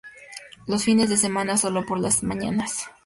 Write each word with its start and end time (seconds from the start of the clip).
Los 0.65 0.83
fines 0.83 1.09
de 1.11 1.17
semana, 1.17 1.57
sólo 1.57 1.85
por 1.85 1.99
las 1.99 2.23
mañanas. 2.23 2.89